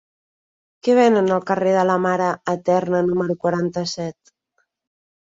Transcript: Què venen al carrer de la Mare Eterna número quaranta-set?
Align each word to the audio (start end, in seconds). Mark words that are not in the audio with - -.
Què 0.87 0.95
venen 0.99 1.29
al 1.35 1.43
carrer 1.51 1.75
de 1.77 1.85
la 1.91 1.99
Mare 2.07 2.33
Eterna 2.57 3.05
número 3.13 3.39
quaranta-set? 3.47 4.37